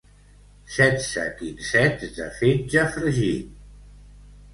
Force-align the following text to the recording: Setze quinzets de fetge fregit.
Setze 0.75 1.25
quinzets 1.41 2.05
de 2.15 2.29
fetge 2.39 2.87
fregit. 2.95 3.53